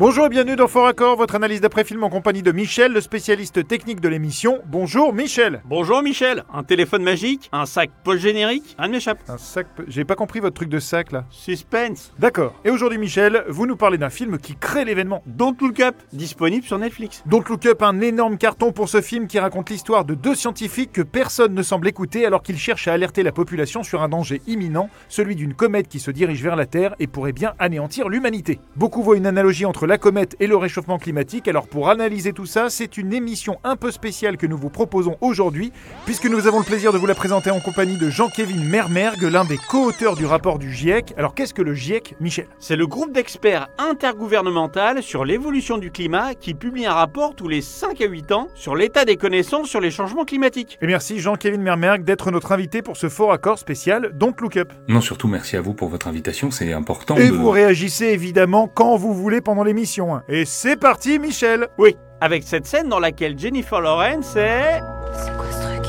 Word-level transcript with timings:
Bonjour 0.00 0.24
et 0.24 0.28
bienvenue 0.30 0.56
dans 0.56 0.66
Fort 0.66 0.86
Accord, 0.86 1.18
votre 1.18 1.34
analyse 1.34 1.60
d'après-film 1.60 2.02
en 2.02 2.08
compagnie 2.08 2.40
de 2.40 2.52
Michel, 2.52 2.94
le 2.94 3.02
spécialiste 3.02 3.68
technique 3.68 4.00
de 4.00 4.08
l'émission. 4.08 4.60
Bonjour 4.64 5.12
Michel 5.12 5.60
Bonjour 5.66 6.02
Michel, 6.02 6.44
un 6.54 6.62
téléphone 6.62 7.02
magique, 7.02 7.50
un 7.52 7.66
sac 7.66 7.90
post-générique, 8.02 8.74
un 8.78 8.88
m'échappe. 8.88 9.18
Un 9.28 9.36
sac... 9.36 9.66
J'ai 9.88 10.06
pas 10.06 10.14
compris 10.14 10.40
votre 10.40 10.54
truc 10.54 10.70
de 10.70 10.78
sac 10.78 11.12
là. 11.12 11.26
Suspense. 11.28 12.14
D'accord. 12.18 12.54
Et 12.64 12.70
aujourd'hui 12.70 12.96
Michel, 12.96 13.44
vous 13.48 13.66
nous 13.66 13.76
parlez 13.76 13.98
d'un 13.98 14.08
film 14.08 14.38
qui 14.38 14.56
crée 14.56 14.86
l'événement. 14.86 15.22
Don't 15.26 15.54
Look 15.60 15.80
Up, 15.80 15.94
disponible 16.14 16.64
sur 16.64 16.78
Netflix. 16.78 17.22
Don't 17.26 17.44
Look 17.46 17.66
Up, 17.66 17.82
un 17.82 18.00
énorme 18.00 18.38
carton 18.38 18.72
pour 18.72 18.88
ce 18.88 19.02
film 19.02 19.26
qui 19.26 19.38
raconte 19.38 19.68
l'histoire 19.68 20.06
de 20.06 20.14
deux 20.14 20.34
scientifiques 20.34 20.92
que 20.92 21.02
personne 21.02 21.52
ne 21.52 21.62
semble 21.62 21.86
écouter 21.86 22.24
alors 22.24 22.42
qu'ils 22.42 22.58
cherchent 22.58 22.88
à 22.88 22.94
alerter 22.94 23.22
la 23.22 23.32
population 23.32 23.82
sur 23.82 24.00
un 24.00 24.08
danger 24.08 24.40
imminent, 24.46 24.88
celui 25.10 25.36
d'une 25.36 25.52
comète 25.52 25.88
qui 25.88 26.00
se 26.00 26.10
dirige 26.10 26.42
vers 26.42 26.56
la 26.56 26.64
Terre 26.64 26.94
et 27.00 27.06
pourrait 27.06 27.32
bien 27.32 27.52
anéantir 27.58 28.08
l'humanité. 28.08 28.60
Beaucoup 28.76 29.02
voient 29.02 29.18
une 29.18 29.26
analogie 29.26 29.66
entre 29.66 29.89
la 29.90 29.98
comète 29.98 30.36
et 30.38 30.46
le 30.46 30.56
réchauffement 30.56 30.98
climatique, 30.98 31.48
alors 31.48 31.66
pour 31.66 31.90
analyser 31.90 32.32
tout 32.32 32.46
ça, 32.46 32.70
c'est 32.70 32.96
une 32.96 33.12
émission 33.12 33.58
un 33.64 33.74
peu 33.74 33.90
spéciale 33.90 34.36
que 34.36 34.46
nous 34.46 34.56
vous 34.56 34.70
proposons 34.70 35.16
aujourd'hui, 35.20 35.72
puisque 36.04 36.26
nous 36.26 36.46
avons 36.46 36.60
le 36.60 36.64
plaisir 36.64 36.92
de 36.92 36.98
vous 36.98 37.06
la 37.06 37.16
présenter 37.16 37.50
en 37.50 37.58
compagnie 37.58 37.98
de 37.98 38.08
Jean-Kévin 38.08 38.62
Mermergue, 38.62 39.24
l'un 39.24 39.44
des 39.44 39.58
co-auteurs 39.68 40.14
du 40.14 40.26
rapport 40.26 40.60
du 40.60 40.72
GIEC. 40.72 41.12
Alors 41.16 41.34
qu'est-ce 41.34 41.52
que 41.52 41.62
le 41.62 41.74
GIEC, 41.74 42.14
Michel? 42.20 42.46
C'est 42.60 42.76
le 42.76 42.86
groupe 42.86 43.12
d'experts 43.12 43.66
intergouvernemental 43.78 45.02
sur 45.02 45.24
l'évolution 45.24 45.76
du 45.76 45.90
climat 45.90 46.34
qui 46.36 46.54
publie 46.54 46.86
un 46.86 46.94
rapport 46.94 47.34
tous 47.34 47.48
les 47.48 47.60
5 47.60 48.00
à 48.00 48.06
8 48.06 48.30
ans 48.30 48.46
sur 48.54 48.76
l'état 48.76 49.04
des 49.04 49.16
connaissances 49.16 49.68
sur 49.68 49.80
les 49.80 49.90
changements 49.90 50.24
climatiques. 50.24 50.78
Et 50.82 50.86
merci 50.86 51.18
Jean-Kévin 51.18 51.58
Mermergue 51.58 52.04
d'être 52.04 52.30
notre 52.30 52.52
invité 52.52 52.80
pour 52.80 52.96
ce 52.96 53.08
fort 53.08 53.32
accord 53.32 53.58
spécial 53.58 54.12
Don't 54.14 54.34
Look 54.40 54.56
Up. 54.56 54.72
Non, 54.86 55.00
surtout 55.00 55.26
merci 55.26 55.56
à 55.56 55.60
vous 55.60 55.74
pour 55.74 55.88
votre 55.88 56.06
invitation, 56.06 56.52
c'est 56.52 56.72
important 56.72 57.16
Et 57.16 57.26
de... 57.26 57.32
vous 57.32 57.50
réagissez 57.50 58.04
évidemment 58.06 58.68
quand 58.72 58.94
vous 58.94 59.12
voulez 59.12 59.40
pendant 59.40 59.64
l'émission. 59.74 60.20
Et 60.28 60.44
c'est 60.44 60.76
parti 60.76 61.18
Michel 61.20 61.68
Oui, 61.78 61.96
avec 62.20 62.42
cette 62.42 62.66
scène 62.66 62.88
dans 62.88 62.98
laquelle 62.98 63.38
Jennifer 63.38 63.80
Lawrence 63.80 64.34
est 64.36 64.80
C'est 65.12 65.36
quoi 65.36 65.46
ce 65.50 65.62
truc? 65.62 65.86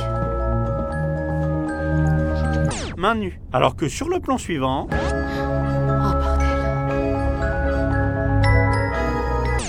Main 2.98 3.16
nue. 3.16 3.40
Alors 3.52 3.76
que 3.76 3.88
sur 3.88 4.08
le 4.10 4.20
plan 4.20 4.38
suivant, 4.38 4.88
Oh 4.92 4.96
bordel. 6.14 6.48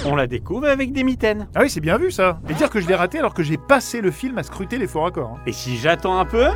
on 0.04 0.14
la 0.16 0.26
découvre 0.26 0.68
avec 0.68 0.92
des 0.92 1.04
mitaines. 1.04 1.48
Ah 1.54 1.60
oui, 1.62 1.70
c'est 1.70 1.80
bien 1.80 1.96
vu 1.96 2.10
ça. 2.10 2.38
Et 2.50 2.54
dire 2.54 2.68
que 2.68 2.80
je 2.80 2.88
l'ai 2.88 2.94
raté 2.94 3.18
alors 3.18 3.32
que 3.32 3.42
j'ai 3.42 3.56
passé 3.56 4.02
le 4.02 4.10
film 4.10 4.36
à 4.36 4.42
scruter 4.42 4.76
les 4.76 4.86
forts 4.86 5.06
accords. 5.06 5.36
hein. 5.36 5.40
Et 5.46 5.52
si 5.52 5.78
j'attends 5.78 6.18
un 6.18 6.26
peu, 6.26 6.48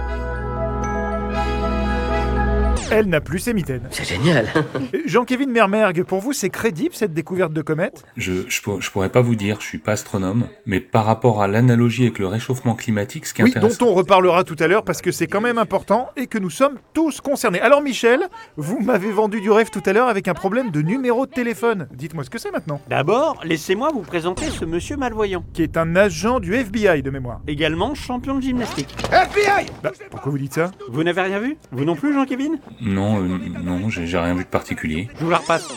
Elle 2.90 3.06
n'a 3.08 3.20
plus 3.20 3.38
ses 3.40 3.52
mitaines. 3.54 3.82
C'est 3.90 4.04
génial. 4.04 4.46
Jean-Kévin 5.06 5.46
Mermergue, 5.46 6.04
pour 6.04 6.20
vous, 6.20 6.32
c'est 6.32 6.50
crédible 6.50 6.94
cette 6.94 7.12
découverte 7.12 7.52
de 7.52 7.62
comète? 7.62 8.04
Je, 8.16 8.48
je, 8.48 8.62
pour- 8.62 8.80
je 8.80 8.90
pourrais 8.90 9.08
pas 9.08 9.20
vous 9.22 9.34
dire, 9.34 9.58
je 9.60 9.66
suis 9.66 9.78
pas 9.78 9.92
astronome, 9.92 10.46
mais 10.66 10.80
par 10.80 11.04
rapport 11.04 11.42
à 11.42 11.48
l'analogie 11.48 12.04
avec 12.04 12.18
le 12.18 12.26
réchauffement 12.28 12.74
climatique, 12.74 13.26
ce 13.26 13.34
qui 13.34 13.42
est 13.42 13.44
Oui, 13.44 13.54
dont 13.60 13.70
on 13.86 13.92
reparlera 13.94 14.44
tout 14.44 14.56
à 14.60 14.66
l'heure 14.68 14.84
parce 14.84 15.02
que 15.02 15.10
c'est 15.10 15.26
quand 15.26 15.40
même 15.40 15.58
important 15.58 16.10
et 16.16 16.26
que 16.26 16.38
nous 16.38 16.50
sommes 16.50 16.78
tous 16.94 17.20
concernés. 17.20 17.60
Alors 17.60 17.82
Michel, 17.82 18.20
vous 18.56 18.80
m'avez 18.80 19.10
vendu 19.10 19.40
du 19.40 19.50
rêve 19.50 19.70
tout 19.70 19.82
à 19.86 19.92
l'heure 19.92 20.08
avec 20.08 20.28
un 20.28 20.34
problème 20.34 20.70
de 20.70 20.80
numéro 20.82 21.26
de 21.26 21.30
téléphone. 21.32 21.88
Dites-moi 21.92 22.24
ce 22.24 22.30
que 22.30 22.38
c'est 22.38 22.50
maintenant. 22.52 22.80
d'abord, 22.88 23.40
laissez-moi 23.44 23.90
vous 23.92 24.02
présenter 24.02 24.46
ce 24.46 24.64
monsieur 24.64 24.96
malvoyant. 24.96 25.44
Qui 25.52 25.62
est 25.62 25.76
un 25.76 25.96
agent 25.96 26.40
du 26.40 26.54
FBI 26.54 27.02
de 27.02 27.10
mémoire. 27.10 27.40
Également 27.46 27.94
champion 27.94 28.36
de 28.36 28.42
gymnastique. 28.42 28.94
Bah, 29.10 29.90
pourquoi 30.10 30.30
vous 30.32 30.38
dites 30.38 30.54
ça? 30.54 30.70
Vous 30.88 31.02
n'avez 31.04 31.22
rien 31.22 31.38
vu? 31.40 31.56
Vous 31.72 31.84
non 31.84 31.94
plus, 31.96 32.12
Jean-Kévin 32.14 32.56
Non, 32.80 33.20
euh, 33.20 33.38
non, 33.62 33.88
j'ai 33.88 34.06
j'ai 34.06 34.18
rien 34.18 34.34
vu 34.34 34.44
de 34.44 34.48
particulier. 34.48 35.08
Je 35.18 35.24
vous 35.24 35.30
la 35.30 35.38
repasse. 35.38 35.68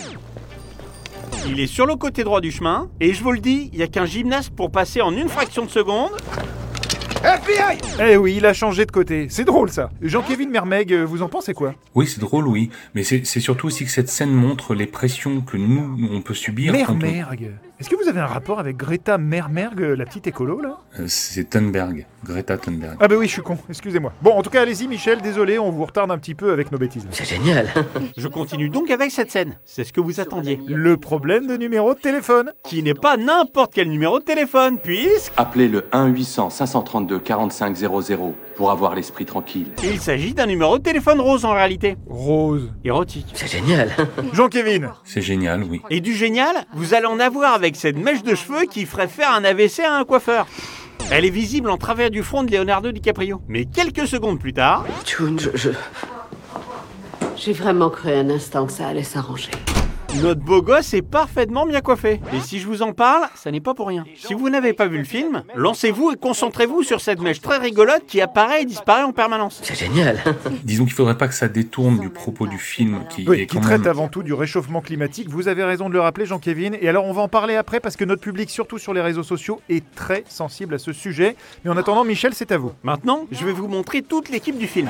Il 1.48 1.60
est 1.60 1.68
sur 1.68 1.86
le 1.86 1.96
côté 1.96 2.24
droit 2.24 2.42
du 2.42 2.52
chemin, 2.52 2.90
et 3.00 3.14
je 3.14 3.24
vous 3.24 3.32
le 3.32 3.40
dis, 3.40 3.70
il 3.72 3.78
n'y 3.78 3.84
a 3.84 3.88
qu'un 3.88 4.06
gymnaste 4.06 4.50
pour 4.50 4.72
passer 4.72 5.02
en 5.02 5.16
une 5.16 5.30
fraction 5.30 5.66
de 5.66 5.70
seconde. 5.70 6.12
Eh 8.02 8.18
oui, 8.18 8.36
il 8.38 8.46
a 8.46 8.54
changé 8.54 8.86
de 8.86 8.92
côté. 8.92 9.28
C'est 9.30 9.44
drôle 9.44 9.70
ça. 9.70 9.90
Jean-Kévin 10.02 10.48
Mermeg, 10.48 10.94
euh, 10.94 11.04
vous 11.04 11.22
en 11.22 11.28
pensez 11.28 11.54
quoi? 11.54 11.76
Oui, 11.94 12.08
c'est 12.08 12.20
drôle, 12.22 12.48
oui, 12.48 12.70
mais 12.96 13.04
c'est 13.04 13.26
c'est 13.26 13.42
surtout 13.42 13.68
aussi 13.68 13.84
que 13.84 13.92
cette 13.92 14.10
scène 14.10 14.32
montre 14.32 14.74
les 14.74 14.86
pressions 14.86 15.42
que 15.42 15.58
nous, 15.58 16.10
on 16.12 16.22
peut 16.22 16.34
subir 16.34 16.74
quand 16.86 16.94
on... 16.94 16.98
Mermergue. 16.98 17.52
Est-ce 17.80 17.90
que 17.90 17.96
vous 17.96 18.10
avez 18.10 18.20
un 18.20 18.26
rapport 18.26 18.60
avec 18.60 18.76
Greta 18.76 19.18
Mermergue, 19.18 19.80
la 19.98 20.04
petite 20.06 20.28
écolo 20.28 20.60
là? 20.60 20.80
Euh, 21.00 21.06
C'est 21.08 21.50
Thunberg, 21.50 22.06
Greta 22.26 22.58
Thunberg. 22.58 22.98
Ah 23.00 23.08
bah 23.08 23.16
oui, 23.18 23.28
je 23.28 23.32
suis 23.32 23.42
con, 23.42 23.58
excusez-moi. 23.70 24.12
Bon, 24.22 24.32
en 24.32 24.42
tout 24.42 24.50
cas, 24.50 24.64
allez-y 24.64 24.86
Michel, 24.90 25.22
désolé, 25.22 25.58
on 25.60 25.72
vous 25.72 25.86
retarde 25.86 26.12
un 26.12 26.18
petit 26.18 26.36
peu 26.36 26.52
avec 26.52 26.74
nos 26.74 26.78
bêtises. 26.78 27.08
C'est 27.12 27.24
génial. 27.24 27.70
Je 28.18 28.28
continue 28.28 28.68
donc 28.70 28.92
avec 28.92 29.12
cette 29.12 29.32
scène. 29.32 29.58
C'est 29.64 29.86
ce 29.86 29.94
que 29.94 30.02
vous 30.02 30.20
attendiez. 30.20 30.60
Le 30.68 30.98
problème 30.98 31.48
de 31.48 31.56
numéro 31.56 31.94
de 31.94 32.00
téléphone. 32.00 32.52
Qui 32.66 32.84
n'est 32.84 32.94
pas 32.94 33.16
n'importe 33.16 33.74
quel 33.74 33.88
numéro 33.90 34.20
de 34.20 34.26
téléphone, 34.26 34.78
puisque 34.78 35.32
Appelez 35.38 35.70
le 35.70 35.80
1-800-532-4500 35.94 38.34
pour 38.58 38.72
avoir 38.72 38.94
l'esprit 38.94 39.24
tranquille. 39.26 39.68
il 39.84 40.02
s'agit 40.02 40.34
d'un 40.34 40.48
numéro 40.48 40.78
de 40.78 40.84
téléphone 40.84 41.22
rose 41.22 41.46
en 41.46 41.54
réalité. 41.54 41.96
Rose. 42.10 42.74
Érotique. 42.84 43.28
C'est 43.36 43.48
génial. 43.48 43.90
Jean-Kévin. 44.34 44.92
C'est 45.06 45.22
génial, 45.22 45.64
oui. 45.64 45.82
Et 45.90 46.02
du 46.02 46.14
génial, 46.14 46.54
vous 46.74 46.94
allez 46.94 47.06
en 47.06 47.22
avoir 47.22 47.54
avec 47.54 47.69
cette 47.76 47.98
mèche 47.98 48.24
de 48.24 48.36
cheveux 48.36 48.66
qui 48.66 48.86
ferait 48.86 49.08
faire 49.08 49.32
un 49.34 49.44
AVC 49.44 49.80
à 49.80 49.98
un 49.98 50.06
coiffeur. 50.06 50.48
Elle 51.12 51.26
est 51.26 51.30
visible 51.30 51.70
en 51.70 51.78
travers 51.78 52.12
du 52.12 52.24
front 52.24 52.44
de 52.44 52.52
Leonardo 52.52 52.92
DiCaprio. 52.92 53.42
Mais 53.48 53.66
quelques 53.66 54.08
secondes 54.08 54.40
plus 54.40 54.54
tard, 54.54 54.86
June, 55.06 55.40
je, 55.40 55.70
J'ai 57.36 57.54
vraiment 57.54 57.90
cru 57.90 58.12
un 58.12 58.30
instant 58.30 58.66
que 58.66 58.72
ça 58.72 58.88
allait 58.88 59.04
s'arranger. 59.04 59.52
Notre 60.16 60.42
beau 60.42 60.62
gosse 60.62 60.94
est 60.94 61.02
parfaitement 61.02 61.66
bien 61.66 61.82
coiffé. 61.82 62.20
Et 62.34 62.40
si 62.42 62.60
je 62.60 62.68
vous 62.68 62.82
en 62.82 62.92
parle, 62.94 63.28
ça 63.36 63.52
n'est 63.52 63.62
pas 63.62 63.74
pour 63.74 63.88
rien. 63.88 64.04
Si 64.18 64.34
vous 64.34 64.50
n'avez 64.50 64.74
pas 64.74 64.88
vu 64.88 64.98
le 64.98 65.04
film, 65.04 65.44
lancez-vous 65.56 66.12
et 66.12 66.16
concentrez-vous 66.18 66.84
sur 66.84 67.00
cette 67.00 67.22
mèche 67.22 67.42
très 67.42 67.58
rigolote 67.58 68.04
qui 68.08 68.20
apparaît 68.20 68.64
et 68.64 68.66
disparaît 68.66 69.04
en 69.04 69.12
permanence. 69.14 69.62
c'est 69.64 69.76
génial. 69.78 70.20
Disons 70.64 70.86
qu'il 70.86 70.94
faudrait 70.94 71.18
pas 71.18 71.28
que 71.28 71.34
ça 71.34 71.48
détourne 71.48 72.00
du 72.00 72.10
propos 72.10 72.48
du 72.48 72.58
film 72.58 73.04
qui 73.10 73.26
Oui, 73.28 73.42
est 73.42 73.46
qui 73.46 73.56
quand 73.58 73.62
traite 73.62 73.82
même... 73.82 73.90
avant 73.90 74.08
tout 74.08 74.24
du 74.24 74.34
réchauffement 74.34 74.82
climatique. 74.82 75.30
Vous 75.30 75.48
avez 75.48 75.64
raison 75.64 75.88
de 75.90 75.94
le 75.94 76.02
rappeler, 76.02 76.26
Jean-Kévin. 76.26 76.72
Et 76.82 76.90
alors, 76.90 77.06
on 77.06 77.14
va 77.14 77.22
en 77.22 77.28
parler 77.30 77.56
après 77.56 77.80
parce 77.80 77.96
que 77.96 78.04
notre 78.06 78.22
public, 78.22 78.50
surtout 78.50 78.78
sur 78.78 78.94
les 78.94 79.02
réseaux 79.02 79.24
sociaux, 79.24 79.62
est 79.70 79.84
très 79.96 80.24
sensible 80.28 80.74
à 80.76 80.80
ce 80.80 80.92
sujet. 80.92 81.36
Mais 81.64 81.72
en 81.72 81.78
attendant, 81.78 82.04
Michel, 82.04 82.34
c'est 82.34 82.52
à 82.52 82.58
vous. 82.58 82.72
Maintenant, 82.84 83.28
je 83.32 83.46
vais 83.46 83.54
vous 83.54 83.68
montrer 83.68 84.02
toute 84.02 84.30
l'équipe 84.30 84.58
du 84.58 84.68
film. 84.68 84.90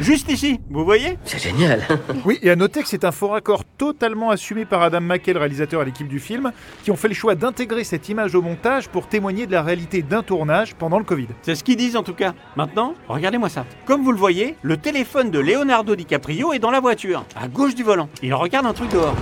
Juste 0.00 0.30
ici, 0.30 0.58
vous 0.70 0.82
voyez 0.82 1.18
C'est 1.24 1.38
génial. 1.38 1.82
Oui, 2.24 2.38
et 2.42 2.50
à 2.50 2.56
noter 2.56 2.82
que 2.82 2.88
c'est 2.88 3.04
un 3.04 3.12
fort 3.12 3.34
accord 3.34 3.64
totalement 3.64 4.30
assumé 4.30 4.64
par 4.64 4.82
Adam 4.82 5.00
McKay, 5.00 5.32
le 5.32 5.38
réalisateur 5.38 5.82
et 5.82 5.84
l'équipe 5.84 6.08
du 6.08 6.18
film, 6.18 6.52
qui 6.82 6.90
ont 6.90 6.96
fait 6.96 7.08
le 7.08 7.14
choix 7.14 7.34
d'intégrer 7.34 7.84
cette 7.84 8.08
image 8.08 8.34
au 8.34 8.42
montage 8.42 8.88
pour 8.88 9.08
témoigner 9.08 9.46
de 9.46 9.52
la 9.52 9.62
réalité 9.62 10.02
d'un 10.02 10.22
tournage 10.22 10.74
pendant 10.74 10.98
le 10.98 11.04
Covid. 11.04 11.28
C'est 11.42 11.54
ce 11.54 11.62
qu'ils 11.62 11.76
disent 11.76 11.96
en 11.96 12.02
tout 12.02 12.14
cas. 12.14 12.34
Maintenant, 12.56 12.94
regardez-moi 13.08 13.48
ça. 13.48 13.66
Comme 13.84 14.02
vous 14.02 14.12
le 14.12 14.18
voyez, 14.18 14.56
le 14.62 14.76
téléphone 14.76 15.30
de 15.30 15.38
Leonardo 15.38 15.94
DiCaprio 15.94 16.52
est 16.52 16.58
dans 16.58 16.70
la 16.70 16.80
voiture, 16.80 17.24
à 17.36 17.48
gauche 17.48 17.74
du 17.74 17.82
volant. 17.82 18.08
Il 18.22 18.32
regarde 18.34 18.66
un 18.66 18.72
truc 18.72 18.90
dehors. 18.90 19.16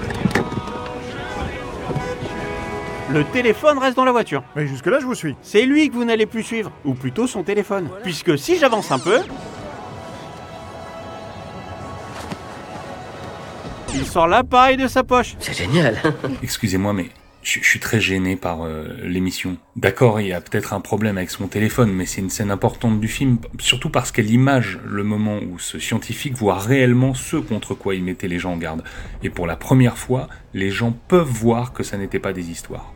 Le 3.11 3.25
téléphone 3.25 3.79
reste 3.79 3.97
dans 3.97 4.05
la 4.05 4.13
voiture. 4.13 4.43
Mais 4.55 4.67
jusque-là, 4.67 4.99
je 5.01 5.07
vous 5.07 5.15
suis. 5.15 5.35
C'est 5.43 5.63
lui 5.65 5.89
que 5.89 5.95
vous 5.95 6.05
n'allez 6.05 6.27
plus 6.27 6.43
suivre, 6.43 6.71
ou 6.85 6.95
plutôt 6.95 7.27
son 7.27 7.43
téléphone. 7.43 7.89
Puisque 8.03 8.39
si 8.39 8.59
j'avance 8.59 8.93
un 8.93 8.99
peu... 8.99 9.19
Il 14.09 14.13
sort 14.13 14.27
l'appareil 14.27 14.79
de 14.79 14.89
sa 14.89 15.05
poche. 15.05 15.37
C'est 15.39 15.53
génial. 15.53 16.01
Excusez-moi, 16.43 16.95
mais 16.95 17.11
je, 17.43 17.61
je 17.61 17.69
suis 17.69 17.79
très 17.79 18.01
gêné 18.01 18.37
par 18.37 18.63
euh, 18.63 18.89
l'émission. 19.03 19.59
D'accord, 19.77 20.19
il 20.19 20.29
y 20.29 20.33
a 20.33 20.41
peut-être 20.41 20.73
un 20.73 20.81
problème 20.81 21.19
avec 21.19 21.29
son 21.29 21.47
téléphone, 21.47 21.93
mais 21.93 22.07
c'est 22.07 22.23
une 22.23 22.31
scène 22.31 22.51
importante 22.51 23.01
du 23.01 23.09
film, 23.09 23.37
surtout 23.59 23.91
parce 23.91 24.11
qu'elle 24.11 24.31
image 24.31 24.79
le 24.87 25.05
moment 25.05 25.41
où 25.41 25.59
ce 25.59 25.79
scientifique 25.79 26.33
voit 26.33 26.59
réellement 26.59 27.13
ce 27.13 27.37
contre 27.37 27.75
quoi 27.75 27.95
il 27.97 28.03
mettait 28.03 28.29
les 28.29 28.39
gens 28.39 28.55
en 28.55 28.57
garde. 28.57 28.83
Et 29.23 29.29
pour 29.29 29.47
la 29.47 29.57
première 29.57 29.99
fois, 29.99 30.29
les 30.55 30.71
gens 30.71 30.97
peuvent 31.09 31.29
voir 31.29 31.75
que 31.75 31.83
ça 31.83 31.99
n'était 31.99 32.19
pas 32.19 32.33
des 32.33 32.51
histoires. 32.51 32.95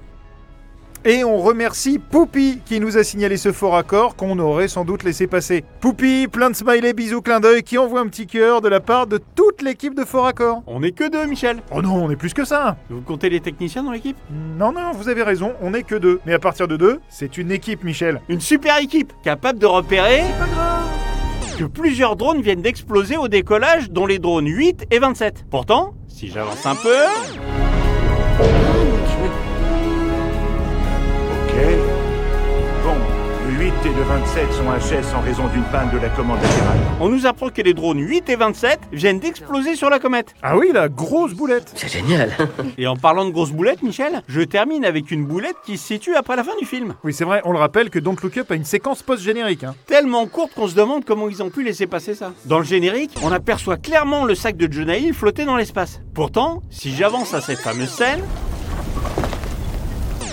Et 1.05 1.25
on 1.25 1.39
remercie 1.39 1.99
Poupy 1.99 2.61
qui 2.65 2.79
nous 2.79 2.97
a 2.97 3.03
signalé 3.03 3.37
ce 3.37 3.51
fort 3.51 3.75
accord 3.75 4.15
qu'on 4.15 4.39
aurait 4.39 4.69
sans 4.69 4.85
doute 4.85 5.03
laissé 5.03 5.27
passer. 5.27 5.65
Poupy, 5.81 6.29
plein 6.29 6.49
de 6.49 6.55
smileys, 6.55 6.93
bisous, 6.93 7.23
clin 7.23 7.41
d'œil, 7.41 7.65
qui 7.65 7.77
envoie 7.77 7.99
un 7.99 8.07
petit 8.07 8.29
cœur 8.29 8.61
de 8.61 8.69
la 8.69 8.79
part 8.79 9.09
de 9.09 9.19
toute 9.35 9.63
l'équipe 9.63 9.97
de 9.97 10.05
fort 10.05 10.27
accord. 10.27 10.63
On 10.69 10.79
n'est 10.79 10.93
que 10.93 11.11
deux, 11.11 11.27
Michel. 11.27 11.61
Oh 11.73 11.83
non, 11.83 12.05
on 12.05 12.11
est 12.11 12.17
plus 12.17 12.33
que 12.33 12.45
ça 12.45 12.77
Vous 12.89 13.01
comptez 13.01 13.31
les 13.31 13.41
techniciens 13.41 13.83
dans 13.83 13.91
l'équipe? 13.91 14.17
Non, 14.31 14.71
non, 14.71 14.93
vous 14.93 15.09
avez 15.09 15.25
raison, 15.25 15.55
on 15.61 15.75
est 15.75 15.83
que 15.83 15.97
deux. 15.97 16.21
Mais 16.25 16.35
à 16.35 16.39
partir 16.39 16.69
de 16.69 16.77
deux, 16.77 17.01
c'est 17.09 17.37
une 17.37 17.51
équipe, 17.51 17.83
Michel. 17.83 18.21
Une 18.29 18.41
super 18.41 18.79
équipe 18.79 19.13
capable 19.25 19.59
de 19.59 19.67
repérer 19.67 20.23
que 21.59 21.65
plusieurs 21.65 22.15
drones 22.15 22.43
viennent 22.43 22.63
d'exploser 22.63 23.17
au 23.17 23.27
décollage, 23.27 23.91
dont 23.91 24.07
les 24.07 24.21
drones 24.21 24.47
8 24.47 24.87
et 24.93 25.01
27. 25.01 25.47
Pourtant, 25.51 25.95
si 26.07 26.29
j'avance 26.29 26.65
un 26.65 26.77
peu, 26.77 26.97
8 33.59 33.73
et 33.85 33.89
le 33.95 34.03
27 34.03 34.53
sont 34.53 34.65
HS 34.65 35.15
en 35.15 35.21
raison 35.21 35.47
d'une 35.49 35.63
panne 35.65 35.91
de 35.91 35.99
la 35.99 36.09
commande 36.09 36.41
latérale. 36.43 36.79
On 37.01 37.09
nous 37.09 37.27
apprend 37.27 37.49
que 37.51 37.61
les 37.63 37.75
drones 37.75 38.01
8 38.01 38.29
et 38.31 38.37
27 38.37 38.81
viennent 38.93 39.19
d'exploser 39.21 39.77
sur 39.77 39.91
la 39.91 39.99
comète. 39.99 40.35
Ah 40.43 40.57
oui, 40.57 40.71
la 40.73 40.89
grosse 40.89 41.35
boulette 41.35 41.73
C'est 41.77 41.89
génial. 41.91 42.31
Et 42.79 42.87
en 42.87 42.97
parlant 42.97 43.25
de 43.25 43.31
grosses 43.31 43.53
boulettes, 43.53 43.83
Michel, 43.83 44.23
je 44.29 44.41
termine 44.41 44.85
avec 44.85 45.11
une 45.11 45.25
boulette 45.27 45.57
qui 45.67 45.77
se 45.77 45.87
situe 45.87 46.15
après 46.17 46.37
la 46.37 46.45
fin 46.45 46.53
du 46.61 46.67
film. 46.67 46.95
Oui, 47.05 47.13
c'est 47.13 47.25
vrai, 47.25 47.43
on 47.45 47.53
le 47.53 47.59
rappelle 47.59 47.91
que 47.91 47.99
Don't 47.99 48.17
Look 48.23 48.39
Up 48.39 48.51
a 48.51 48.55
une 48.55 48.65
séquence 48.65 49.03
post-générique. 49.03 49.65
hein. 49.65 49.75
Tellement 49.87 50.27
courte 50.27 50.55
qu'on 50.55 50.69
se 50.69 50.75
demande 50.75 51.05
comment 51.05 51.29
ils 51.29 51.43
ont 51.43 51.51
pu 51.51 51.63
laisser 51.63 51.87
passer 51.87 52.15
ça. 52.15 52.33
Dans 52.47 52.59
le 52.59 52.65
générique, 52.65 53.15
on 53.23 53.33
aperçoit 53.33 53.77
clairement 53.77 54.25
le 54.25 54.35
sac 54.35 54.57
de 54.57 54.73
Jonah 54.73 54.97
Hill 54.97 55.13
flotter 55.15 55.45
dans 55.45 55.57
l'espace. 55.57 56.01
Pourtant, 56.15 56.63
si 56.71 56.95
j'avance 56.95 57.35
à 57.35 57.41
cette 57.41 57.59
fameuse 57.61 57.91
scène, 57.91 58.21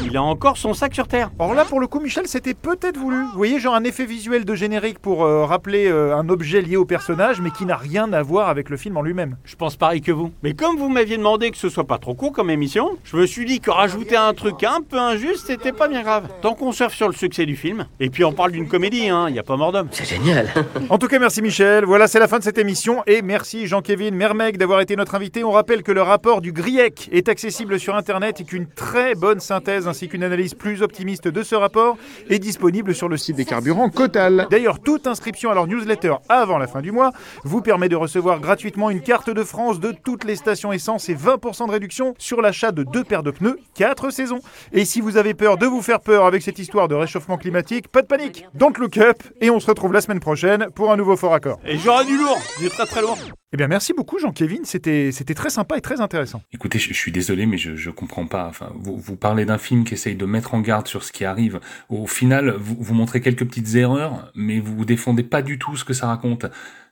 il 0.10 0.18
a 0.18 0.24
encore 0.24 0.58
son 0.58 0.74
sac 0.74 0.96
sur 0.96 1.08
Terre. 1.08 1.30
Or 1.38 1.54
là, 1.54 1.66
pour 1.66 1.80
le 1.80 1.86
coup, 1.86 2.00
Michel, 2.00 2.28
c'était 2.28 2.56
peut-être 2.56 2.98
voulu. 2.98 3.18
Vous 3.32 3.38
voyez, 3.38 3.60
genre 3.60 3.76
un 3.76 3.84
effet 3.84 4.06
visuel 4.06 4.44
de 4.44 4.56
générique 4.56 4.98
pour 4.98 5.24
euh, 5.24 5.46
rappeler 5.46 5.88
euh, 5.88 6.18
un 6.18 6.30
objet 6.30 6.62
lié 6.64 6.78
au 6.78 6.86
personnage, 6.86 7.42
mais 7.42 7.52
qui 7.52 7.66
n'a 7.66 7.78
rien 7.78 8.12
à 8.12 8.24
voir 8.24 8.50
avec 8.50 8.70
le 8.70 8.78
film 8.78 8.98
en 8.98 9.04
lui-même. 9.04 9.38
Je 9.46 9.56
pense 9.56 9.76
pareil 9.76 10.02
que 10.02 10.12
vous. 10.12 10.32
Mais 10.42 10.54
comme 10.54 10.78
vous 10.78 10.90
m'aviez 10.90 11.18
demandé 11.18 11.52
que 11.52 11.58
ce 11.58 11.70
soit 11.70 11.84
pas 11.84 12.00
trop 12.00 12.16
court 12.16 12.32
comme 12.32 12.50
émission, 12.50 12.98
je 13.04 13.18
me 13.18 13.28
suis 13.28 13.46
dit 13.46 13.60
que 13.60 13.70
rajouter 13.70 14.16
un 14.16 14.34
truc 14.34 14.64
un 14.64 14.82
peu 14.82 14.98
injuste, 14.98 15.46
c'était 15.46 15.74
pas 15.74 15.88
bien 15.88 16.02
grave. 16.02 16.28
Tant 16.42 16.56
qu'on 16.56 16.72
surfe 16.72 16.96
sur 16.96 17.08
le 17.08 17.14
succès 17.14 17.46
du 17.46 17.56
film. 17.56 17.86
Et 18.00 18.10
puis 18.10 18.24
on 18.26 18.34
parle 18.34 18.52
d'une 18.52 18.68
comédie, 18.68 19.10
hein, 19.10 19.30
y 19.30 19.38
a 19.38 19.44
pas 19.44 19.58
mort 19.58 19.72
d'homme. 19.72 19.90
C'est 19.92 20.10
génial. 20.10 20.48
En 20.90 20.98
tout 20.98 21.08
cas, 21.08 21.20
merci 21.20 21.44
Michel. 21.44 21.86
Voilà, 21.86 22.08
c'est 22.08 22.20
la 22.20 22.28
fin 22.28 22.40
de 22.40 22.44
cette 22.44 22.58
émission. 22.58 23.04
Et 23.06 23.22
merci 23.22 23.68
Jean-Kévin 23.68 24.12
Mermeg 24.12 24.58
d'avoir 24.58 24.82
été 24.82 24.96
notre 24.96 25.14
invité. 25.14 25.44
On 25.44 25.52
rappelle 25.52 25.84
que 25.84 25.92
le 25.92 26.02
rapport 26.02 26.42
du 26.42 26.52
GRIEC 26.52 27.10
est 27.12 27.30
accessible 27.30 27.80
sur 27.80 27.96
Internet 27.96 28.42
et 28.42 28.44
qu'une 28.44 28.66
très 28.66 29.14
bonne 29.14 29.40
synthèse 29.40 29.88
ainsi 29.88 29.99
qu'une 30.08 30.24
analyse 30.24 30.54
plus 30.54 30.82
optimiste 30.82 31.28
de 31.28 31.44
ce 31.44 31.56
rapport 31.56 31.98
est 32.30 32.40
disponible 32.40 32.96
sur 32.96 33.10
le 33.10 33.18
site 33.18 33.36
des 33.36 33.46
carburants 33.46 33.90
Cotal. 33.90 34.48
D'ailleurs, 34.50 34.80
toute 34.80 35.08
inscription 35.08 35.52
à 35.52 35.54
leur 35.54 35.68
newsletter 35.68 36.16
avant 36.30 36.58
la 36.58 36.68
fin 36.68 36.82
du 36.82 36.92
mois 36.92 37.12
vous 37.44 37.62
permet 37.62 37.90
de 37.90 37.96
recevoir 37.96 38.40
gratuitement 38.40 38.90
une 38.90 39.02
carte 39.02 39.30
de 39.30 39.44
France 39.44 39.80
de 39.80 39.92
toutes 40.04 40.24
les 40.24 40.36
stations 40.36 40.72
essence 40.72 41.10
et 41.10 41.16
20% 41.16 41.68
de 41.68 41.72
réduction 41.72 42.14
sur 42.18 42.42
l'achat 42.42 42.72
de 42.72 42.84
deux 42.84 43.04
paires 43.04 43.24
de 43.24 43.32
pneus, 43.32 43.58
4 43.76 44.10
saisons. 44.12 44.40
Et 44.72 44.86
si 44.86 45.02
vous 45.02 45.18
avez 45.18 45.34
peur 45.34 45.58
de 45.58 45.66
vous 45.66 45.82
faire 45.82 46.00
peur 46.00 46.26
avec 46.26 46.42
cette 46.42 46.60
histoire 46.60 46.88
de 46.88 46.96
réchauffement 46.96 47.38
climatique, 47.38 47.88
pas 47.88 48.02
de 48.02 48.08
panique. 48.08 48.46
Don't 48.54 48.74
look 48.80 48.98
up 48.98 49.18
et 49.42 49.50
on 49.50 49.60
se 49.60 49.68
retrouve 49.68 49.94
la 49.94 50.02
semaine 50.02 50.20
prochaine 50.20 50.68
pour 50.76 50.92
un 50.92 50.98
nouveau 50.98 51.16
fort 51.16 51.34
accord. 51.34 51.60
Et 51.66 51.78
j'aurai 51.78 52.06
du 52.06 52.18
lourd, 52.18 52.40
du 52.60 52.70
très 52.70 52.86
très 52.86 53.02
lourd. 53.02 53.18
Eh 53.52 53.58
bien, 53.58 53.68
merci 53.68 53.94
beaucoup, 53.94 54.20
Jean-Kévin. 54.20 54.60
C'était, 54.64 55.12
c'était 55.12 55.34
très 55.34 55.50
sympa 55.50 55.76
et 55.78 55.82
très 55.82 56.02
intéressant. 56.02 56.44
Écoutez, 56.54 56.78
je, 56.78 56.90
je 56.90 56.94
suis 56.94 57.12
désolé, 57.12 57.48
mais 57.48 57.58
je, 57.58 57.76
je 57.76 57.90
comprends 57.90 58.28
pas. 58.28 58.48
Enfin, 58.48 58.72
vous, 58.76 58.96
vous 58.98 59.16
parlez 59.16 59.46
d'un 59.46 59.58
film 59.58 59.86
qui 59.86 59.96
essaye 59.96 60.16
de 60.16 60.26
mettre 60.26 60.54
en 60.54 60.62
garde 60.62 60.88
sur 60.88 61.04
ce 61.04 61.12
qui 61.12 61.26
arrive. 61.26 61.60
Au 61.90 62.06
final, 62.06 62.56
vous, 62.60 62.78
vous 62.80 62.94
montrez 62.94 63.22
quelques 63.22 63.46
petites 63.48 63.74
erreurs, 63.74 64.32
mais 64.36 64.60
vous 64.60 64.86
défendez 64.86 65.24
pas 65.24 65.42
du 65.42 65.58
tout 65.58 65.76
ce 65.76 65.84
que 65.84 65.94
ça 65.94 66.06
raconte. 66.08 66.46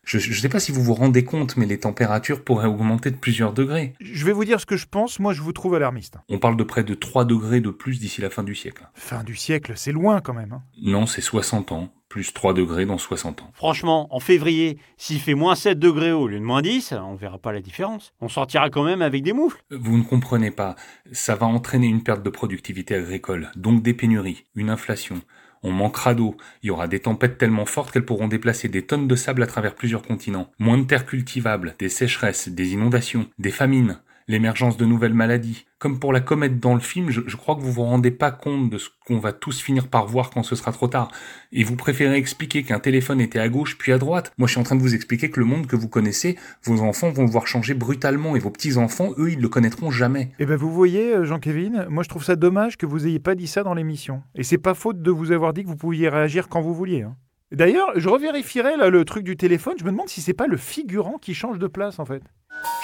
Je, 0.04 0.18
je 0.18 0.40
sais 0.40 0.50
pas 0.50 0.60
si 0.62 0.72
vous 0.72 0.82
vous 0.82 0.94
rendez 0.96 1.24
compte, 1.26 1.58
mais 1.58 1.66
les 1.68 1.80
températures 1.80 2.44
pourraient 2.44 2.68
augmenter 2.68 3.12
de 3.12 3.18
plusieurs 3.18 3.54
degrés. 3.54 3.94
Je 4.00 4.26
vais 4.26 4.32
vous 4.32 4.46
dire 4.46 4.60
ce 4.60 4.66
que 4.66 4.78
je 4.78 4.88
pense. 4.88 5.20
Moi, 5.20 5.34
je 5.34 5.42
vous 5.44 5.52
trouve 5.52 5.76
alarmiste. 5.76 6.16
On 6.30 6.40
parle 6.40 6.58
de 6.58 6.64
près 6.64 6.84
de 6.84 6.96
3 6.96 7.26
degrés 7.26 7.62
de 7.62 7.70
plus 7.70 8.00
d'ici 8.00 8.22
la 8.22 8.30
fin 8.32 8.42
du 8.44 8.56
siècle. 8.56 8.88
Fin 8.96 9.24
du 9.24 9.36
siècle, 9.36 9.74
c'est 9.76 9.92
loin 9.92 10.22
quand 10.22 10.34
même. 10.34 10.54
hein. 10.54 10.64
Non, 10.82 11.06
c'est 11.06 11.22
60 11.22 11.72
ans, 11.74 11.94
plus 12.10 12.34
3 12.34 12.54
degrés 12.54 12.86
dans 12.86 12.98
60 12.98 13.42
ans. 13.42 13.52
Franchement, 13.54 14.08
en 14.16 14.20
février, 14.20 14.78
s'il 14.98 15.20
fait 15.20 15.34
moins 15.34 15.56
7 15.56 15.80
degrés 15.80 16.12
au 16.12 16.28
lieu 16.28 16.40
de 16.40 16.44
moins 16.44 16.62
10, 16.62 16.94
on 16.94 17.16
verra 17.16 17.38
pas 17.38 17.52
la 17.52 17.62
différence. 17.62 18.14
On 18.22 18.30
sortira 18.30 18.70
quand 18.70 18.84
même 18.84 19.02
avec 19.02 19.24
des 19.24 19.34
moufles. 19.34 19.62
Vous 19.72 19.98
ne 19.98 20.04
comprenez 20.04 20.52
pas. 20.52 20.76
Ça 21.12 21.36
va 21.36 21.46
entraîner 21.46 21.88
une 21.88 22.04
perte 22.04 22.24
de 22.24 22.30
productivité 22.30 22.96
agricole, 22.96 23.52
donc 23.56 23.84
des 23.84 23.94
pénuries, 23.94 24.46
une 24.56 24.70
inflation. 24.70 25.22
On 25.64 25.72
manquera 25.72 26.14
d'eau. 26.14 26.38
Il 26.62 26.68
y 26.68 26.72
aura 26.72 26.88
des 26.88 27.00
tempêtes 27.00 27.38
tellement 27.38 27.66
fortes 27.66 27.92
qu'elles 27.92 28.06
pourront 28.06 28.28
déplacer 28.28 28.70
des 28.70 28.86
tonnes 28.86 29.08
de 29.08 29.16
sable 29.16 29.44
à 29.44 29.48
travers 29.48 29.76
plusieurs 29.76 30.04
continents. 30.04 30.52
Moins 30.60 30.78
de 30.78 30.84
terres 30.84 31.06
cultivables, 31.06 31.76
des 31.80 31.90
sécheresses, 31.90 32.50
des 32.50 32.74
inondations, 32.74 33.28
des 33.40 33.52
famines, 33.52 34.00
l'émergence 34.28 34.78
de 34.78 34.86
nouvelles 34.86 35.14
maladies. 35.14 35.66
Comme 35.80 36.00
pour 36.00 36.12
la 36.12 36.20
comète 36.20 36.60
dans 36.60 36.74
le 36.74 36.80
film, 36.80 37.10
je, 37.10 37.36
crois 37.36 37.56
que 37.56 37.62
vous 37.62 37.72
vous 37.72 37.84
rendez 37.84 38.12
pas 38.12 38.32
compte 38.32 38.70
de 38.70 38.78
ce 38.78 38.90
qu'on 39.06 39.20
va 39.20 39.32
tous 39.32 39.62
finir 39.62 39.88
par 39.88 40.08
voir 40.08 40.32
quand 40.32 40.44
ce 40.44 40.56
sera 40.56 40.72
trop 40.72 40.88
tard. 40.88 41.12
Et 41.52 41.64
vous 41.64 41.76
préférez 41.76 42.18
expliquer 42.18 42.64
qu'un 42.64 42.80
téléphone 42.80 43.22
était 43.22 43.40
à 43.40 43.48
gauche 43.48 43.78
puis 43.78 43.92
à 43.92 43.98
droite. 43.98 44.34
Moi, 44.38 44.48
je 44.48 44.54
suis 44.54 44.60
en 44.60 44.64
train 44.64 44.76
de 44.76 44.82
vous 44.82 44.96
expliquer 44.96 45.30
que 45.30 45.40
le 45.40 45.46
monde 45.46 45.68
que 45.68 45.76
vous 45.76 45.88
connaissez, 45.88 46.38
vos 46.64 46.82
enfants 46.82 47.12
vont 47.12 47.24
le 47.26 47.30
voir 47.30 47.48
changer 47.48 47.74
brutalement 47.74 48.36
et 48.36 48.40
vos 48.40 48.50
petits-enfants, 48.50 49.12
eux, 49.18 49.32
ils 49.32 49.40
le 49.40 49.50
connaîtront 49.50 49.92
jamais. 49.92 50.32
Eh 50.40 50.46
ben, 50.46 50.56
vous 50.56 50.74
voyez, 50.74 51.14
euh, 51.14 51.24
Jean-Kévin, 51.24 51.86
moi, 51.90 52.04
je 52.04 52.10
trouve 52.10 52.24
ça 52.24 52.36
dommage 52.36 52.78
que 52.78 52.86
vous 52.86 53.06
ayez 53.08 53.20
pas 53.20 53.36
dit 53.36 53.48
ça 53.48 53.64
dans 53.64 53.76
l'émission. 53.76 54.24
Et 54.36 54.44
c'est 54.44 54.58
pas 54.58 54.74
faute 54.74 55.02
de 55.02 55.12
vous 55.12 55.32
avoir 55.32 55.54
dit 55.54 55.64
que 55.64 55.70
vous 55.70 55.78
pouviez 55.78 56.10
réagir 56.10 56.50
quand 56.50 56.62
vous 56.62 56.74
vouliez. 56.74 57.04
hein. 57.04 57.16
D'ailleurs, 57.54 57.92
je 57.96 58.10
revérifierai 58.10 58.76
là 58.76 58.90
le 58.90 59.06
truc 59.06 59.24
du 59.24 59.38
téléphone. 59.38 59.76
Je 59.80 59.86
me 59.86 59.92
demande 59.92 60.10
si 60.10 60.22
c'est 60.22 60.34
pas 60.34 60.48
le 60.48 60.58
figurant 60.58 61.18
qui 61.18 61.34
change 61.34 61.60
de 61.60 61.68
place 61.68 61.98
en 61.98 62.04
fait. 62.04 62.22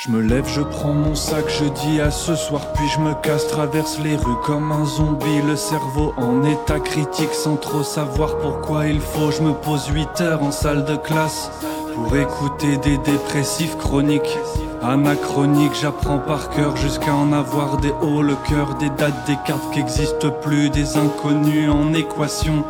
Je 0.06 0.10
me 0.10 0.22
lève, 0.22 0.48
je 0.48 0.62
prends 0.62 0.94
mon 0.94 1.16
sac, 1.16 1.44
je 1.50 1.66
dis 1.66 2.00
à 2.00 2.12
ce 2.12 2.36
soir, 2.36 2.72
puis 2.74 2.88
je 2.88 3.00
me 3.00 3.14
casse, 3.22 3.48
traverse 3.48 4.00
les 4.00 4.16
rues 4.16 4.40
comme 4.46 4.72
un 4.72 4.86
zombie, 4.86 5.42
le 5.46 5.58
cerveau 5.58 6.14
en 6.16 6.44
état 6.44 6.80
critique 6.80 7.34
sans 7.34 7.58
trop 7.58 7.84
savoir 7.84 8.38
pourquoi 8.38 8.88
il 8.88 9.02
faut. 9.02 9.32
Je 9.32 9.42
me 9.42 9.52
pose 9.54 9.88
8 9.88 10.22
heures 10.22 10.44
en 10.44 10.52
salle 10.52 10.86
de 10.86 10.96
classe 10.96 11.52
pour 11.94 12.16
écouter 12.16 12.78
des 12.78 12.98
dépressifs 13.00 13.78
chroniques. 13.78 14.38
Anachronique, 14.82 15.74
j'apprends 15.74 16.20
par 16.20 16.50
cœur 16.52 16.78
jusqu'à 16.78 17.14
en 17.14 17.34
avoir 17.34 17.78
des 17.78 17.92
hauts 18.02 18.22
le 18.22 18.36
cœur, 18.48 18.76
des 18.76 18.90
dates, 18.92 19.28
des 19.28 19.38
cartes 19.46 19.74
qui 19.74 19.80
existent 19.80 20.32
plus, 20.32 20.70
des 20.70 20.96
inconnus 20.96 21.70
en 21.70 21.94
équation. 21.94 22.64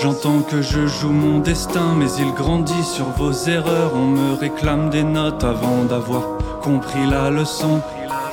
J'entends 0.00 0.42
que 0.42 0.60
je 0.60 0.86
joue 0.86 1.10
mon 1.10 1.38
destin, 1.38 1.94
mais 1.96 2.10
il 2.18 2.32
grandit 2.34 2.82
sur 2.82 3.06
vos 3.16 3.32
erreurs. 3.32 3.92
On 3.94 4.06
me 4.06 4.34
réclame 4.34 4.90
des 4.90 5.04
notes 5.04 5.44
avant 5.44 5.84
d'avoir 5.84 6.22
compris 6.62 7.06
la 7.08 7.30
leçon. 7.30 7.80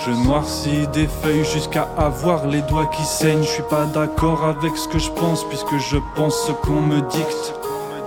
Je 0.06 0.12
noircis 0.12 0.88
des 0.88 1.08
feuilles 1.08 1.46
jusqu'à 1.46 1.88
avoir 1.98 2.48
les 2.48 2.62
doigts 2.64 2.88
qui 2.88 3.04
saignent. 3.04 3.44
Je 3.44 3.50
suis 3.50 3.70
pas 3.70 3.86
d'accord 3.86 4.46
avec 4.46 4.76
ce 4.76 4.88
que 4.88 5.00
je 5.00 5.12
pense, 5.12 5.48
puisque 5.48 5.78
je 5.78 5.98
pense 6.16 6.36
ce 6.48 6.52
qu'on 6.52 6.82
me 6.82 7.02
dicte. 7.02 7.61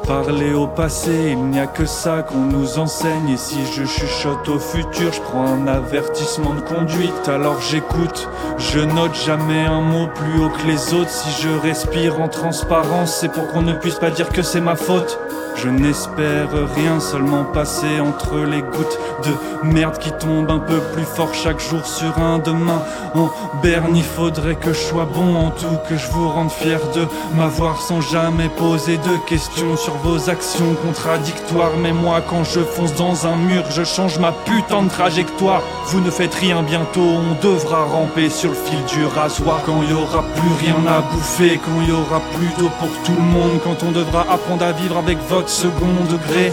Parler 0.06 0.52
au 0.52 0.66
passé, 0.66 1.30
il 1.30 1.46
n'y 1.46 1.58
a 1.58 1.66
que 1.66 1.86
ça 1.86 2.22
qu'on 2.22 2.36
nous 2.36 2.78
enseigne. 2.78 3.30
Et 3.30 3.38
si 3.38 3.64
je 3.64 3.86
chuchote 3.86 4.46
au 4.48 4.58
futur, 4.58 5.10
je 5.12 5.20
prends 5.22 5.46
un 5.46 5.66
avertissement 5.66 6.52
de 6.52 6.60
conduite. 6.60 7.26
Alors 7.26 7.58
j'écoute, 7.62 8.28
je 8.58 8.80
note 8.80 9.14
jamais 9.14 9.64
un 9.64 9.80
mot 9.80 10.06
plus 10.14 10.40
haut 10.40 10.50
que 10.50 10.66
les 10.66 10.92
autres. 10.92 11.08
Si 11.08 11.42
je 11.42 11.48
respire 11.48 12.20
en 12.20 12.28
transparence, 12.28 13.16
c'est 13.16 13.30
pour 13.30 13.48
qu'on 13.48 13.62
ne 13.62 13.72
puisse 13.72 13.94
pas 13.94 14.10
dire 14.10 14.28
que 14.28 14.42
c'est 14.42 14.60
ma 14.60 14.76
faute. 14.76 15.18
Je 15.56 15.68
n'espère 15.68 16.48
rien, 16.74 17.00
seulement 17.00 17.44
passer 17.44 18.00
entre 18.00 18.38
les 18.44 18.60
gouttes 18.60 18.98
de 19.24 19.66
merde 19.66 19.98
qui 19.98 20.10
tombent 20.12 20.50
un 20.50 20.58
peu 20.58 20.78
plus 20.92 21.04
fort 21.04 21.32
chaque 21.32 21.60
jour 21.60 21.86
sur 21.86 22.18
un 22.18 22.38
demain. 22.38 22.82
En 23.14 23.30
berne, 23.62 23.96
il 23.96 24.02
faudrait 24.02 24.56
que 24.56 24.72
je 24.72 24.78
sois 24.78 25.06
bon 25.06 25.36
en 25.36 25.50
tout, 25.50 25.78
que 25.88 25.96
je 25.96 26.10
vous 26.10 26.28
rende 26.28 26.50
fier 26.50 26.80
de 26.94 27.06
m'avoir 27.36 27.80
sans 27.80 28.00
jamais 28.00 28.48
poser 28.48 28.98
de 28.98 29.16
questions 29.26 29.76
sur 29.76 29.94
vos 29.98 30.28
actions 30.28 30.74
contradictoires. 30.84 31.76
Mais 31.80 31.92
moi, 31.92 32.20
quand 32.28 32.44
je 32.44 32.60
fonce 32.60 32.94
dans 32.94 33.26
un 33.26 33.36
mur, 33.36 33.64
je 33.70 33.84
change 33.84 34.18
ma 34.18 34.32
putain 34.32 34.82
de 34.82 34.90
trajectoire. 34.90 35.62
Vous 35.86 36.00
ne 36.00 36.10
faites 36.10 36.34
rien 36.34 36.62
bientôt, 36.62 37.00
on 37.00 37.42
devra 37.42 37.84
ramper 37.84 38.28
sur 38.28 38.50
le 38.50 38.56
fil 38.56 38.84
du 38.86 39.06
rasoir. 39.06 39.60
Quand 39.64 39.82
il 39.82 39.90
y 39.90 39.94
aura 39.94 40.22
plus 40.22 40.66
rien 40.66 40.76
à 40.86 41.00
bouffer, 41.00 41.60
quand 41.64 41.80
il 41.80 41.88
y 41.88 41.92
aura 41.92 42.20
plus 42.34 42.48
d'eau 42.58 42.70
pour 42.78 42.90
tout 43.04 43.14
le 43.16 43.22
monde, 43.22 43.60
quand 43.62 43.82
on 43.82 43.92
devra 43.92 44.22
apprendre 44.22 44.64
à 44.64 44.72
vivre 44.72 44.98
avec 44.98 45.18
votre 45.28 45.43
second 45.48 46.04
degré. 46.10 46.52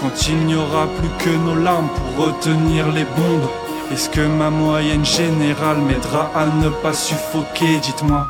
Quand 0.00 0.28
il 0.28 0.46
n'y 0.46 0.54
aura 0.54 0.86
plus 0.86 1.10
que 1.24 1.30
nos 1.30 1.56
larmes 1.56 1.88
pour 1.88 2.26
retenir 2.26 2.90
les 2.92 3.04
bombes. 3.04 3.48
Est-ce 3.92 4.08
que 4.08 4.20
ma 4.20 4.50
moyenne 4.50 5.04
générale 5.04 5.78
m'aidera 5.78 6.30
à 6.34 6.46
ne 6.46 6.68
pas 6.68 6.92
suffoquer? 6.92 7.78
Dites-moi. 7.82 8.26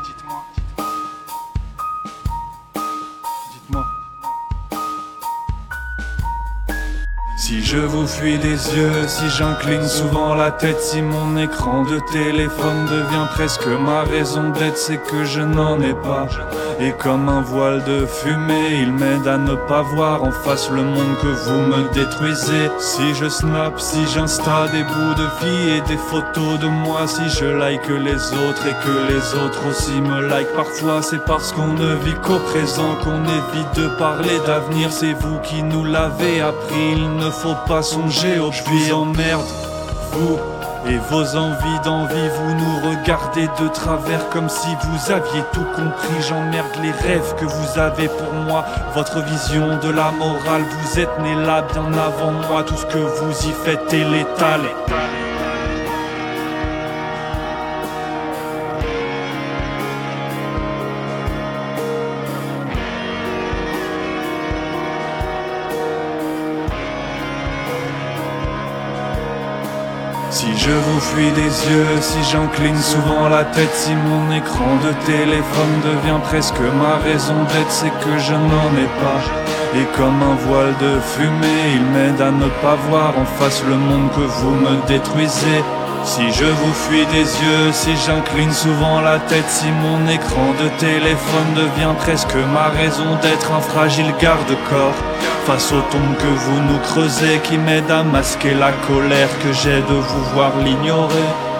Dites-moi. 3.53 3.85
Si 7.37 7.63
je 7.63 7.77
vous 7.77 8.07
fuis 8.07 8.37
des 8.37 8.75
yeux, 8.75 9.07
si 9.07 9.29
j'incline 9.29 9.87
souvent 9.87 10.33
la 10.35 10.51
tête, 10.51 10.81
si 10.81 11.01
mon 11.01 11.37
écran 11.37 11.83
de 11.83 11.99
téléphone 12.11 12.85
devient 12.87 13.27
presque 13.29 13.67
ma 13.67 14.01
raison 14.03 14.49
d'être, 14.49 14.77
c'est 14.77 15.01
que 15.03 15.23
je 15.25 15.41
n'en 15.41 15.79
ai 15.79 15.93
pas. 15.93 16.27
Et 16.83 16.93
comme 16.93 17.29
un 17.29 17.41
voile 17.41 17.83
de 17.83 18.07
fumée, 18.07 18.81
il 18.81 18.91
m'aide 18.91 19.27
à 19.27 19.37
ne 19.37 19.53
pas 19.53 19.83
voir 19.83 20.23
en 20.23 20.31
face 20.31 20.67
le 20.71 20.81
monde 20.81 21.15
que 21.21 21.27
vous 21.27 21.61
me 21.61 21.93
détruisez. 21.93 22.71
Si 22.79 23.13
je 23.13 23.29
snap, 23.29 23.79
si 23.79 23.99
j'insta 24.07 24.67
des 24.69 24.81
bouts 24.81 25.13
de 25.15 25.45
vie 25.45 25.77
et 25.77 25.81
des 25.81 25.97
photos 25.97 26.59
de 26.59 26.65
moi, 26.65 27.05
si 27.05 27.29
je 27.29 27.45
like 27.45 27.87
les 27.87 28.15
autres 28.15 28.65
et 28.65 28.73
que 28.83 29.13
les 29.13 29.43
autres 29.43 29.67
aussi 29.69 30.01
me 30.01 30.27
like 30.27 30.51
parfois, 30.55 31.03
c'est 31.03 31.23
parce 31.23 31.51
qu'on 31.51 31.73
ne 31.73 31.93
vit 31.97 32.15
qu'au 32.15 32.39
présent 32.39 32.95
qu'on 33.03 33.25
évite 33.25 33.75
de 33.75 33.87
parler 33.99 34.39
d'avenir. 34.47 34.91
C'est 34.91 35.13
vous 35.13 35.37
qui 35.43 35.61
nous 35.61 35.85
l'avez 35.85 36.41
appris, 36.41 36.93
il 36.93 37.15
ne 37.15 37.29
faut 37.29 37.57
pas 37.67 37.83
songer 37.83 38.39
au 38.39 38.49
pire. 38.49 38.97
en 38.97 39.05
merde, 39.05 39.45
vous 40.13 40.39
Et 40.87 40.97
vos 40.97 41.35
envies 41.35 41.79
d'envie, 41.83 42.29
vous 42.35 42.53
nous 42.55 42.89
regardez 42.89 43.47
de 43.59 43.67
travers 43.67 44.29
comme 44.29 44.49
si 44.49 44.69
vous 44.83 45.11
aviez 45.11 45.43
tout 45.53 45.65
compris. 45.75 46.21
J'emmerde 46.27 46.75
les 46.81 46.91
rêves 46.91 47.35
que 47.39 47.45
vous 47.45 47.79
avez 47.79 48.07
pour 48.07 48.33
moi. 48.33 48.65
Votre 48.95 49.21
vision 49.21 49.77
de 49.77 49.89
la 49.89 50.11
morale, 50.11 50.63
vous 50.63 50.99
êtes 50.99 51.19
né 51.19 51.35
là 51.35 51.61
bien 51.61 51.93
avant 51.93 52.31
moi. 52.31 52.63
Tout 52.63 52.77
ce 52.77 52.85
que 52.85 52.97
vous 52.97 53.47
y 53.47 53.51
faites 53.63 53.93
est 53.93 54.05
létal. 54.05 54.61
Si 70.31 70.47
je 70.57 70.71
vous 70.71 70.99
fuis 71.01 71.29
des 71.31 71.41
yeux, 71.41 71.99
si 71.99 72.23
j'incline 72.31 72.81
souvent 72.81 73.27
la 73.27 73.43
tête, 73.43 73.73
si 73.73 73.93
mon 73.93 74.31
écran 74.31 74.77
de 74.81 74.93
téléphone 75.05 75.75
devient 75.83 76.21
presque 76.23 76.61
ma 76.79 76.95
raison 77.03 77.43
d'être, 77.49 77.69
c'est 77.69 77.89
que 77.89 78.17
je 78.17 78.33
n'en 78.33 78.71
ai 78.79 78.87
pas. 79.03 79.21
Et 79.77 79.83
comme 79.97 80.23
un 80.23 80.35
voile 80.35 80.73
de 80.79 81.01
fumée, 81.01 81.75
il 81.75 81.83
m'aide 81.83 82.21
à 82.21 82.31
ne 82.31 82.47
pas 82.61 82.75
voir 82.89 83.13
en 83.19 83.25
face 83.25 83.61
le 83.67 83.75
monde 83.75 84.09
que 84.15 84.21
vous 84.21 84.51
me 84.51 84.87
détruisez. 84.87 85.63
Si 86.03 86.31
je 86.31 86.45
vous 86.45 86.73
fuis 86.73 87.05
des 87.07 87.19
yeux, 87.19 87.71
si 87.71 87.95
j'incline 87.95 88.51
souvent 88.51 89.01
la 89.01 89.19
tête, 89.19 89.49
si 89.49 89.67
mon 89.67 90.07
écran 90.07 90.53
de 90.59 90.67
téléphone 90.79 91.53
devient 91.55 91.93
presque 91.99 92.35
ma 92.53 92.69
raison 92.69 93.15
d'être 93.21 93.51
un 93.51 93.61
fragile 93.61 94.13
garde-corps 94.19 94.95
face 95.45 95.71
aux 95.71 95.81
tombes 95.91 96.17
que 96.17 96.25
vous 96.25 96.59
nous 96.61 96.79
creusez 96.79 97.39
qui 97.43 97.57
m'aident 97.57 97.91
à 97.91 98.03
masquer 98.03 98.53
la 98.53 98.71
colère 98.87 99.29
que 99.43 99.53
j'ai 99.53 99.81
de 99.81 99.93
vous 99.93 100.23
voir 100.33 100.51
l'ignorer. 100.57 101.50